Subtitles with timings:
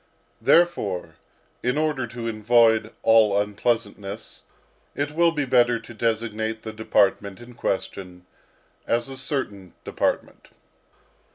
[0.41, 1.17] Therefore,
[1.61, 4.41] in order to avoid all unpleasantness,
[4.95, 8.25] it will be better to designate the department in question,
[8.87, 10.49] as a certain department.